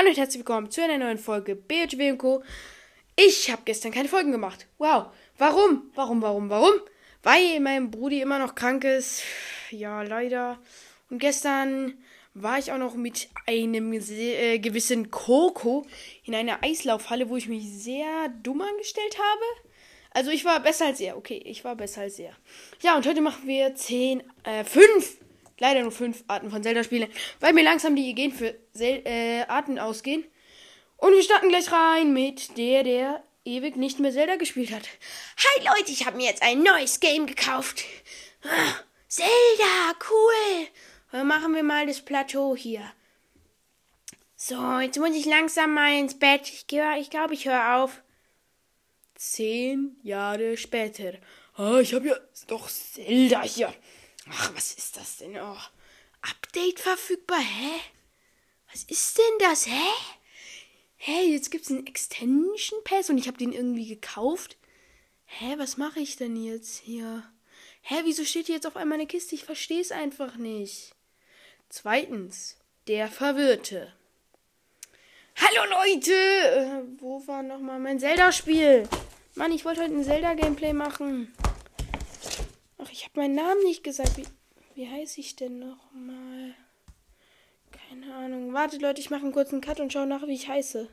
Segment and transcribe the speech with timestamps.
[0.00, 2.42] Hallo und herzlich willkommen zu einer neuen Folge BHW Co.
[3.16, 4.66] Ich habe gestern keine Folgen gemacht.
[4.78, 5.08] Wow.
[5.36, 5.90] Warum?
[5.94, 6.72] Warum, warum, warum?
[7.22, 9.22] Weil mein Brudi immer noch krank ist.
[9.70, 10.58] Ja, leider.
[11.10, 11.98] Und gestern
[12.32, 15.84] war ich auch noch mit einem äh, gewissen Coco
[16.24, 19.68] in einer Eislaufhalle, wo ich mich sehr dumm angestellt habe.
[20.12, 21.18] Also ich war besser als er.
[21.18, 22.32] Okay, ich war besser als er.
[22.80, 25.18] Ja, und heute machen wir 10, äh, 5
[25.60, 29.78] leider nur fünf Arten von Zelda-Spielen, weil mir langsam die Ideen für Sel äh, Arten
[29.78, 30.24] ausgehen.
[30.96, 34.82] Und wir starten gleich rein mit der, der ewig nicht mehr Zelda gespielt hat.
[35.38, 37.84] Hi Leute, ich habe mir jetzt ein neues Game gekauft.
[38.42, 38.74] Ah,
[39.08, 40.66] Zelda, cool.
[41.12, 42.82] Dann machen wir mal das Plateau hier.
[44.36, 46.48] So, jetzt muss ich langsam mal ins Bett.
[46.48, 46.66] Ich,
[46.98, 48.02] ich glaube, ich höre auf.
[49.14, 51.12] Zehn Jahre später.
[51.56, 53.74] Ah, ich habe ja doch Zelda hier.
[54.32, 55.36] Ach, was ist das denn?
[55.36, 55.56] Oh,
[56.22, 57.40] Update verfügbar?
[57.40, 57.80] Hä?
[58.72, 59.66] Was ist denn das?
[59.66, 59.90] Hä?
[60.96, 64.56] Hä, jetzt gibt's einen Extension Pass und ich habe den irgendwie gekauft.
[65.24, 67.24] Hä, was mache ich denn jetzt hier?
[67.82, 69.34] Hä, wieso steht hier jetzt auf einmal eine Kiste?
[69.34, 70.94] Ich verstehe es einfach nicht.
[71.68, 72.56] Zweitens,
[72.86, 73.92] der Verwirrte.
[75.36, 76.12] Hallo Leute!
[76.12, 78.88] Äh, wo war nochmal mein Zelda-Spiel?
[79.34, 81.32] Mann, ich wollte heute ein Zelda-Gameplay machen.
[83.00, 84.18] Ich habe meinen Namen nicht gesagt.
[84.18, 84.26] Wie,
[84.74, 86.54] wie heiße ich denn nochmal?
[87.88, 88.52] Keine Ahnung.
[88.52, 90.86] Wartet, Leute, ich mache einen kurzen Cut und schaue nach, wie ich heiße.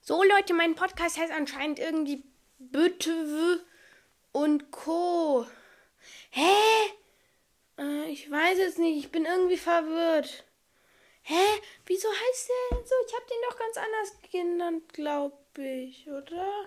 [0.00, 2.24] So, Leute, mein Podcast heißt anscheinend irgendwie
[2.58, 3.64] Bütwe
[4.32, 5.46] und Co.
[6.30, 6.50] Hä?
[7.78, 8.98] Äh, ich weiß es nicht.
[8.98, 10.44] Ich bin irgendwie verwirrt.
[11.22, 11.60] Hä?
[11.86, 12.94] Wieso heißt der denn so?
[13.06, 16.66] Ich habe den doch ganz anders genannt, glaube ich, oder?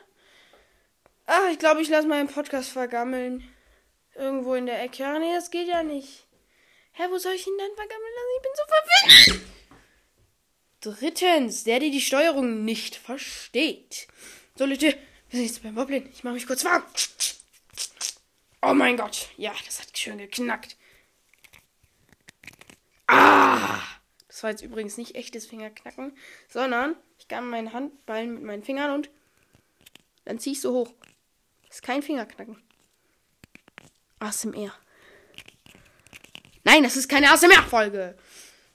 [1.25, 3.52] Ach, ich glaube, ich lasse meinen Podcast vergammeln.
[4.15, 5.05] Irgendwo in der Ecke.
[5.05, 6.25] Ach nee, das geht ja nicht.
[6.93, 8.33] Hä, wo soll ich ihn dann vergammeln lassen?
[8.35, 9.53] Ich bin so verwirrt.
[10.81, 14.07] Drittens, der, der die Steuerung nicht versteht.
[14.55, 14.97] So, Leute,
[15.29, 16.09] wir sind jetzt beim Wobbeln.
[16.11, 16.83] Ich mache mich kurz warm.
[18.61, 19.29] Oh mein Gott.
[19.37, 20.77] Ja, das hat schön geknackt.
[23.07, 23.81] Ah!
[24.27, 26.17] Das war jetzt übrigens nicht echtes Fingerknacken,
[26.49, 29.09] sondern ich kann meinen Handballen mit meinen Fingern und
[30.25, 30.93] dann ziehe ich so hoch.
[31.67, 32.61] Das ist kein Fingerknacken.
[34.23, 34.73] ASMR.
[36.63, 38.17] Nein, das ist keine ASMR-Folge.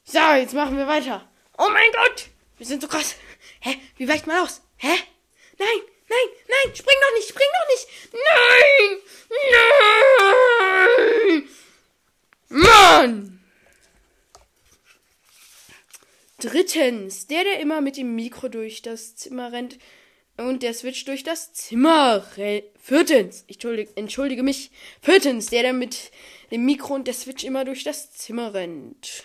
[0.05, 1.29] So, jetzt machen wir weiter.
[1.57, 2.27] Oh mein Gott!
[2.59, 3.17] Wir sind so krass.
[3.61, 3.77] Hä?
[3.97, 4.63] Wie weicht man aus?
[4.77, 4.95] Hä?
[5.59, 6.77] Nein, nein, nein!
[6.77, 7.89] Spring doch nicht, spring doch nicht!
[8.13, 8.99] Nein!
[11.31, 11.49] Nein!
[12.49, 13.41] Mann!
[16.41, 19.79] Drittens, der, der immer mit dem Mikro durch das Zimmer rennt,
[20.39, 22.25] und der Switch durch das Zimmer.
[22.79, 24.71] Viertens, ich entschuldige, entschuldige mich.
[25.03, 26.13] Viertens, der, der mit
[26.51, 29.25] dem Mikro und der Switch immer durch das Zimmer rennt.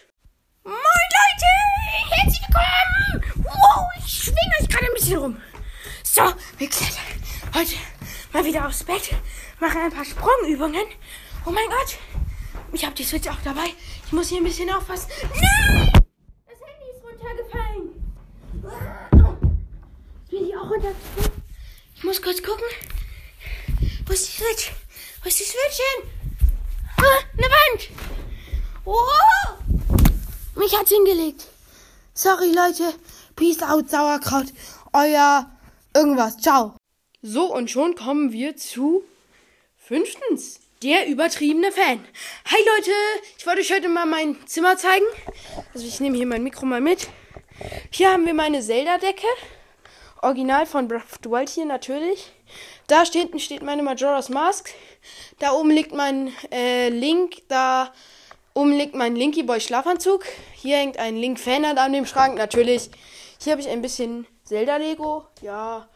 [0.63, 3.45] Moin Leute, herzlich willkommen.
[3.45, 5.41] Wow, ich schwinge euch gerade ein bisschen rum.
[6.03, 6.23] So,
[6.57, 7.03] wir klettern
[7.53, 7.75] heute
[8.33, 9.11] mal wieder aufs Bett,
[9.59, 10.85] machen ein paar Sprungübungen.
[11.45, 11.97] Oh mein Gott,
[12.71, 13.67] ich habe die Switch auch dabei.
[14.05, 15.09] Ich muss hier ein bisschen aufpassen.
[15.21, 15.91] Nein!
[16.47, 18.03] Das Handy ist runtergefallen
[20.57, 21.43] auch runtergefallen.
[21.95, 22.65] Ich muss kurz gucken.
[24.05, 24.71] Wo ist die Switch?
[25.21, 26.09] Wo ist die Switch hin?
[26.97, 27.89] Ah, eine Wand.
[28.85, 30.59] Oh!
[30.59, 31.45] Mich hat's hingelegt.
[32.13, 32.93] Sorry, Leute.
[33.35, 34.47] Peace out, Sauerkraut.
[34.93, 35.49] Euer
[35.95, 36.37] irgendwas.
[36.37, 36.75] Ciao.
[37.21, 39.03] So, und schon kommen wir zu
[39.77, 40.59] fünftens.
[40.81, 42.05] Der übertriebene Fan.
[42.45, 42.91] Hi Leute,
[43.37, 45.05] ich wollte euch heute mal mein Zimmer zeigen.
[45.73, 47.07] Also ich nehme hier mein Mikro mal mit.
[47.89, 49.27] Hier haben wir meine Zelda-Decke.
[50.23, 52.31] Original von Breath of the Wild hier natürlich.
[52.87, 54.69] Da hinten steht meine Majora's Mask.
[55.39, 57.41] Da oben liegt mein äh, Link.
[57.49, 57.91] Da
[58.53, 60.23] oben liegt mein Linky Boy Schlafanzug.
[60.53, 62.89] Hier hängt ein Link Fanart an dem Schrank natürlich.
[63.41, 65.25] Hier habe ich ein bisschen Zelda Lego.
[65.41, 65.89] Ja.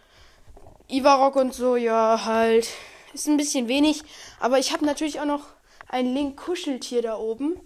[0.90, 2.68] Ivarok und so, ja, halt.
[3.14, 4.04] Ist ein bisschen wenig.
[4.42, 5.46] Aber ich habe natürlich auch noch
[5.88, 7.62] ein Link Kuscheltier da oben.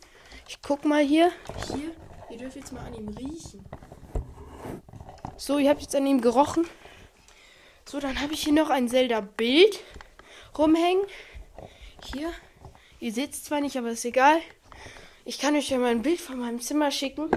[0.47, 1.31] Ich guck mal hier.
[1.73, 1.91] Hier.
[2.29, 3.65] Ihr dürft jetzt mal an ihm riechen.
[5.43, 6.67] So, ihr habt jetzt an ihm gerochen.
[7.85, 9.79] So, dann habe ich hier noch ein Zelda-Bild
[10.55, 11.01] rumhängen.
[12.13, 12.29] Hier.
[12.99, 14.37] Ihr seht es zwar nicht, aber ist egal.
[15.25, 17.31] Ich kann euch ja mal ein Bild von meinem Zimmer schicken.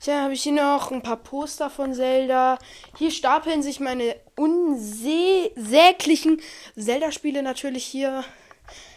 [0.00, 2.58] Hier habe ich hier noch ein paar Poster von Zelda.
[2.96, 6.40] Hier stapeln sich meine unsäglichen
[6.78, 8.24] Zelda-Spiele natürlich hier.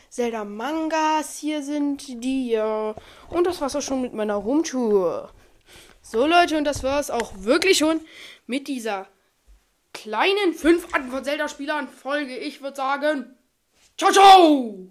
[0.09, 2.57] Zelda-Mangas hier sind die.
[3.29, 5.33] Und das war's auch schon mit meiner Rumtour.
[6.07, 7.99] So Leute, und das war es auch wirklich schon
[8.45, 9.07] mit dieser
[9.91, 12.37] kleinen 5 Arten von Zelda-Spielern Folge.
[12.37, 13.35] Ich würde sagen,
[13.97, 14.87] ciao, ciao!